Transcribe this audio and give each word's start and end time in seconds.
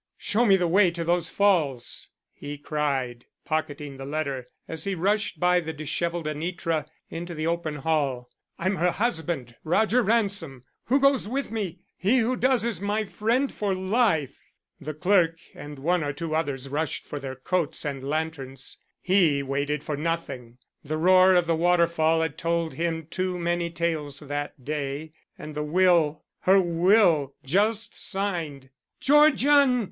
"Show 0.17 0.47
me 0.47 0.55
the 0.57 0.67
way 0.67 0.89
to 0.89 1.03
those 1.03 1.29
falls," 1.29 2.07
he 2.33 2.57
cried, 2.57 3.25
pocketing 3.45 3.97
the 3.97 4.03
letter 4.03 4.47
as 4.67 4.83
he 4.83 4.95
rushed 4.95 5.39
by 5.39 5.59
the 5.59 5.73
disheveled 5.73 6.25
Anitra 6.27 6.87
into 7.11 7.35
the 7.35 7.45
open 7.45 7.75
hall. 7.75 8.27
"I'm 8.57 8.77
her 8.77 8.89
husband, 8.89 9.57
Roger 9.63 10.01
Ransom. 10.01 10.63
Who 10.85 10.99
goes 10.99 11.27
with 11.27 11.51
me? 11.51 11.81
He 11.95 12.17
who 12.17 12.35
does 12.35 12.65
is 12.65 12.81
my 12.81 13.03
friend 13.03 13.51
for 13.51 13.75
life." 13.75 14.39
The 14.79 14.95
clerk 14.95 15.37
and 15.53 15.77
one 15.77 16.03
or 16.03 16.13
two 16.13 16.33
others 16.33 16.67
rushed 16.67 17.05
for 17.05 17.19
their 17.19 17.35
coats 17.35 17.85
and 17.85 18.01
lanterns. 18.03 18.79
He 19.03 19.43
waited 19.43 19.83
for 19.83 19.95
nothing. 19.95 20.57
The 20.83 20.97
roar 20.97 21.35
of 21.35 21.45
the 21.45 21.53
waterfall 21.53 22.21
had 22.23 22.39
told 22.39 22.73
him 22.73 23.05
too 23.05 23.37
many 23.37 23.69
tales 23.69 24.19
that 24.21 24.65
day. 24.65 25.11
And 25.37 25.53
the 25.53 25.61
will! 25.61 26.23
Her 26.39 26.59
will 26.59 27.35
just 27.45 27.93
signed! 27.93 28.71
"Georgian!" 28.99 29.79